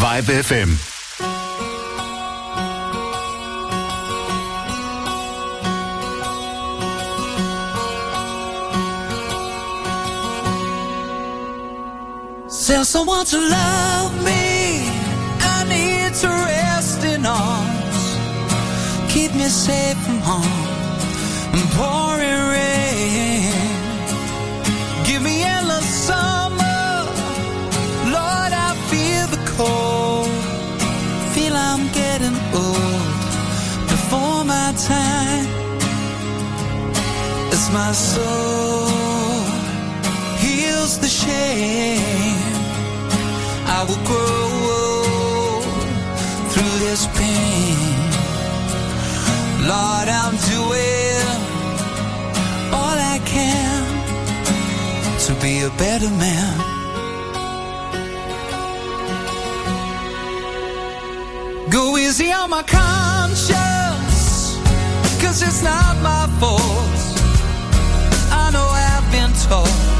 [0.00, 0.70] Vibe FM.
[12.66, 14.88] Tell someone to love me.
[15.40, 19.12] I need to rest in arms.
[19.12, 20.60] Keep me safe from harm.
[41.50, 42.52] Shame,
[43.66, 45.62] I will grow
[46.50, 47.76] through this pain.
[49.70, 51.26] Lord, I'm doing
[52.78, 53.82] all I can
[55.26, 56.54] to be a better man.
[61.70, 64.58] Go easy on my conscience,
[65.22, 66.98] cause it's not my fault.
[68.42, 69.99] I know I've been taught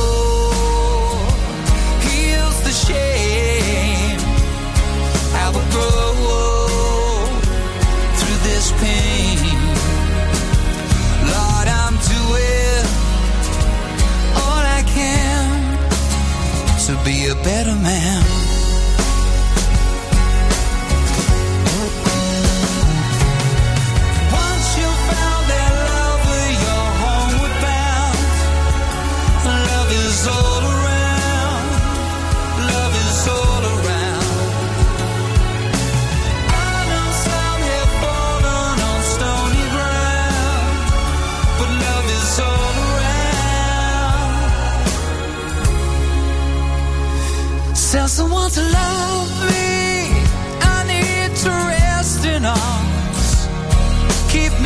[17.43, 18.30] better man.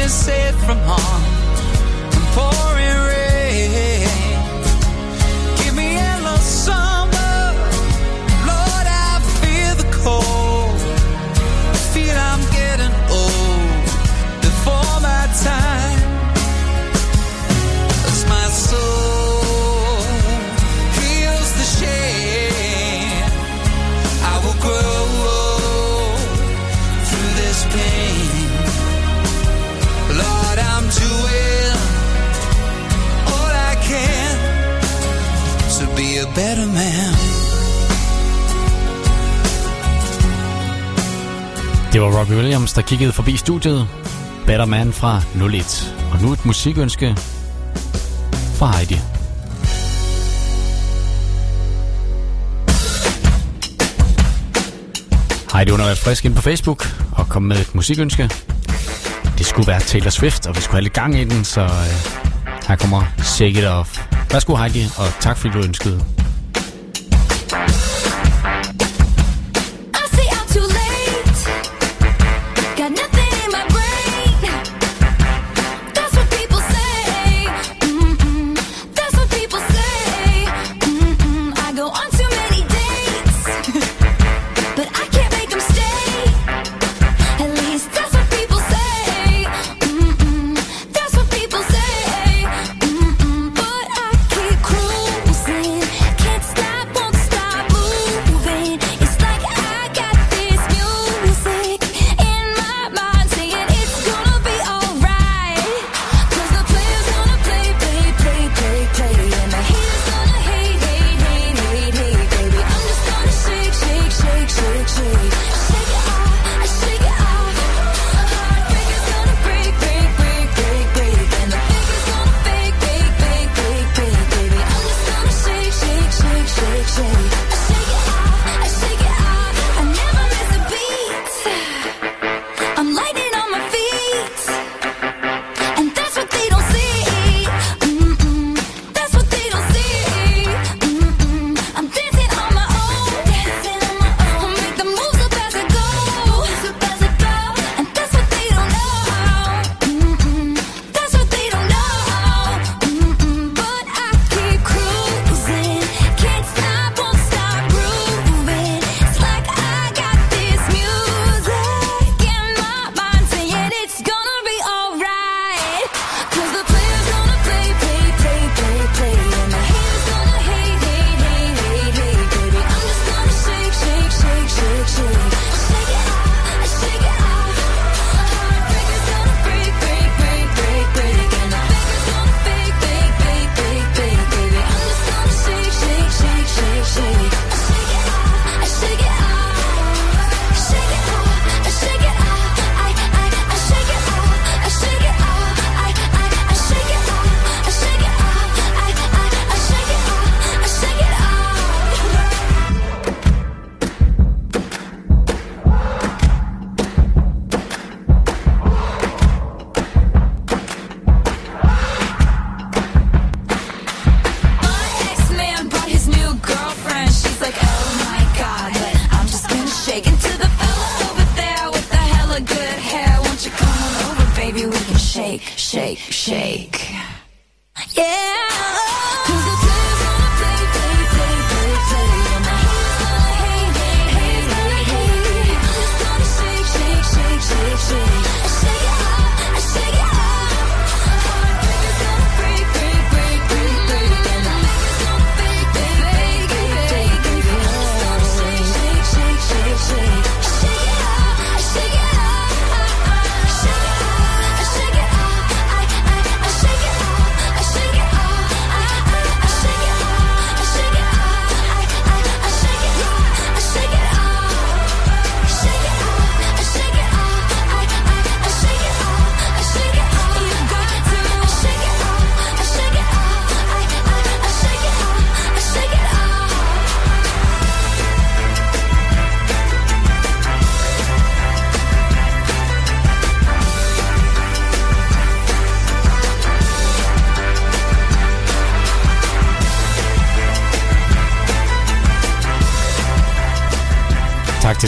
[0.05, 1.24] Me safe from harm
[42.25, 43.87] Robbie Williams, der kiggede forbi studiet.
[44.45, 45.21] Better Man fra
[45.55, 45.95] 01.
[46.11, 47.15] Og nu et musikønske
[48.55, 48.99] fra Heidi.
[55.53, 58.29] Heidi, hun har været frisk ind på Facebook og kom med et musikønske.
[59.37, 61.69] Det skulle være Taylor Swift, og vi skulle have lidt gang i den, så øh,
[62.67, 64.05] her kommer Shake It Off.
[64.31, 66.24] Værsgo Heidi, og tak fordi du ønskede.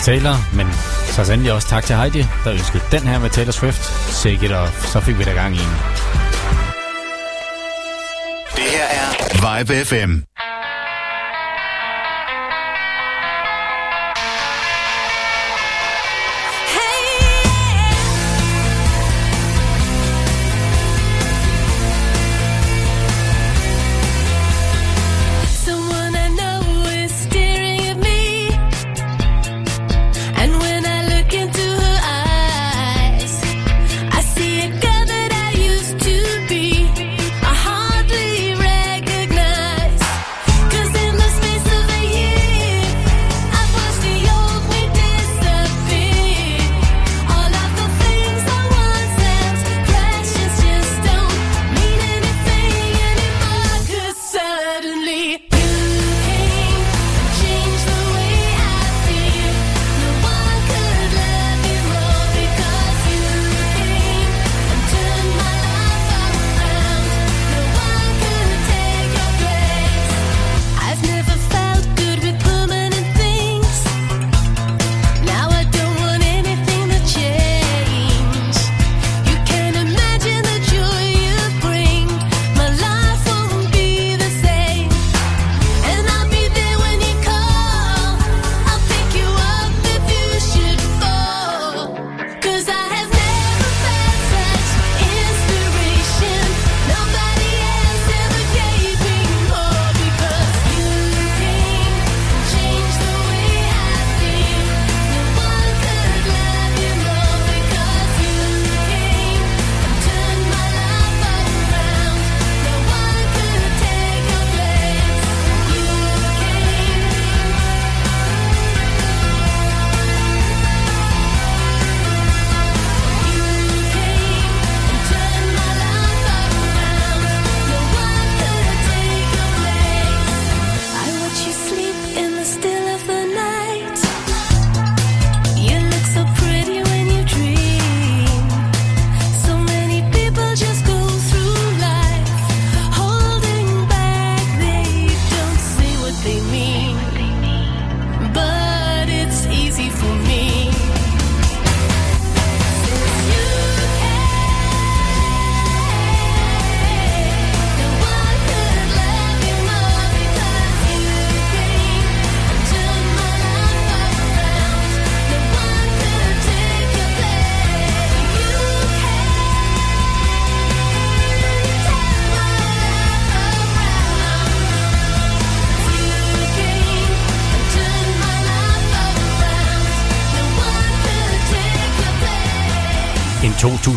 [0.08, 0.68] Taylor, men
[1.16, 3.84] så sandelig også tak til Heidi, der ønskede den her med Taylor Swift.
[4.14, 5.58] Shake it off, så fik vi da gang i.
[8.56, 10.37] Det her er Vibe FM.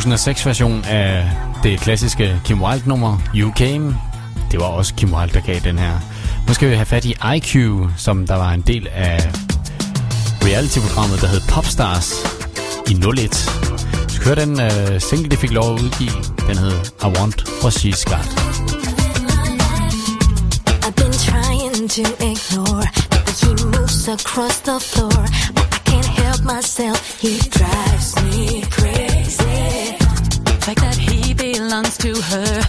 [0.01, 1.31] 2006-version af
[1.62, 3.97] det klassiske Kim Wilde-nummer You Came.
[4.51, 5.98] Det var også Kim Wilde, der gav den her.
[6.48, 7.56] Nu skal vi have fat i IQ,
[7.97, 9.32] som der var en del af
[10.43, 12.14] reality-programmet, der hed Popstars
[12.89, 13.06] i 01.
[14.09, 16.22] Vi skal den øh, single, de fik lov at udgive.
[16.48, 18.27] Den hed I Want What She's Got.
[20.85, 22.85] I've been trying to ignore
[23.40, 25.22] He moves across the floor
[25.56, 27.99] But I can't help myself He drives
[32.01, 32.60] to her.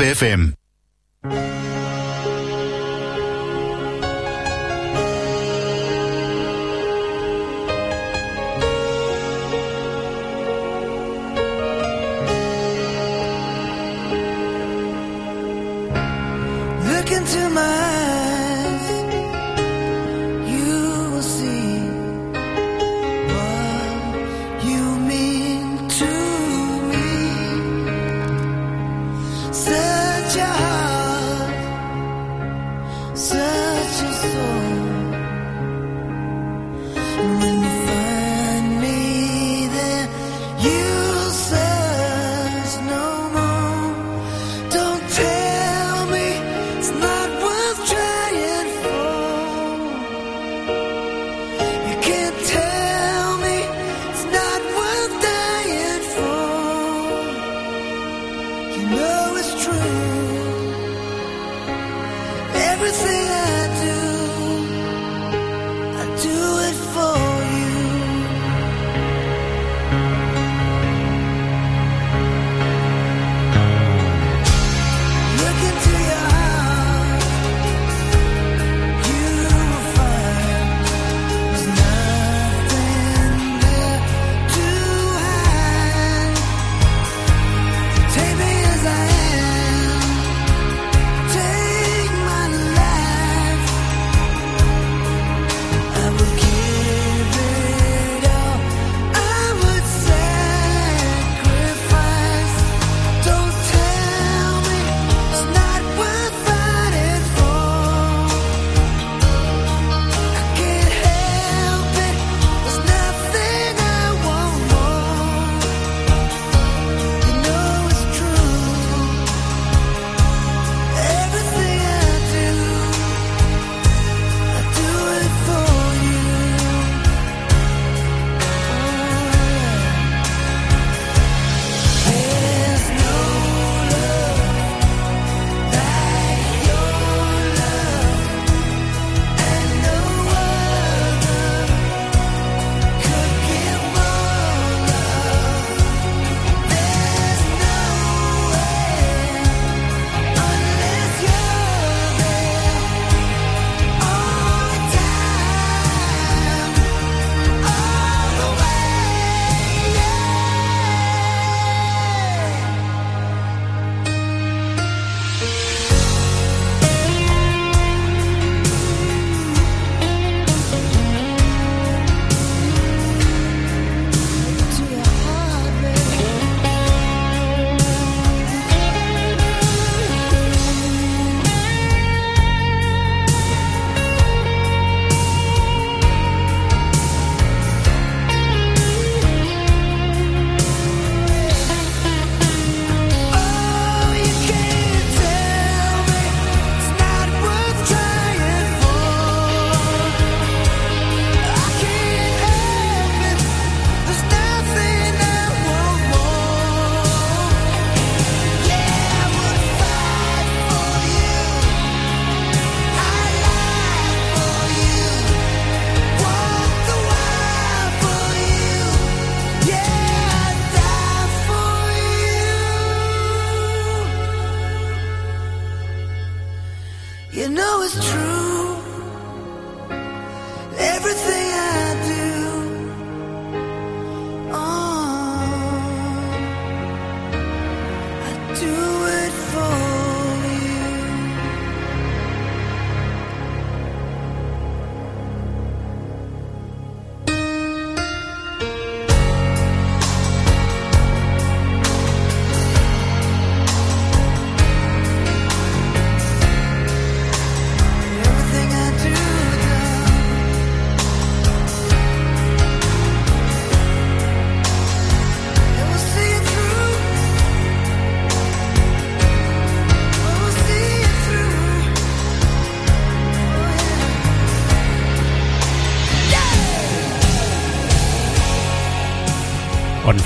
[0.00, 0.59] Er FM.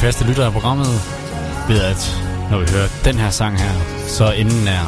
[0.05, 0.87] Faste lyttere af programmet
[1.69, 2.03] ved, at
[2.51, 3.75] når vi hører den her sang her,
[4.09, 4.87] så inden er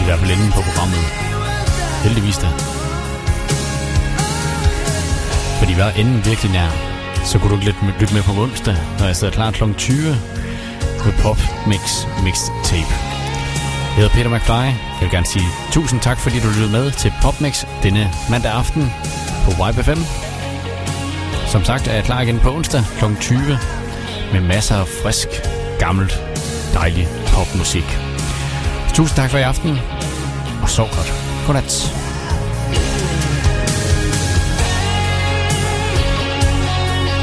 [0.00, 1.02] I hvert fald inden på programmet.
[2.04, 2.48] Heldigvis da.
[5.58, 6.70] Fordi var enden virkelig nær,
[7.24, 9.62] så kunne du lidt med, lytte med på onsdag, når jeg sidder klar kl.
[9.72, 10.16] 20
[11.04, 11.82] med Pop Mix
[12.24, 12.94] Mixtape.
[13.88, 14.68] Jeg hedder Peter McFly.
[14.96, 18.92] Jeg vil gerne sige tusind tak, fordi du lyttede med til PopMix denne mandag aften
[19.44, 20.23] på YBFM.
[21.54, 23.04] Som sagt er jeg klar igen på onsdag kl.
[23.20, 23.38] 20
[24.32, 25.28] med masser af frisk,
[25.78, 26.22] gammelt,
[26.72, 27.98] dejlig popmusik.
[28.94, 29.78] Tusind tak for i aften,
[30.62, 31.12] og sov godt.
[31.46, 32.03] Godnat.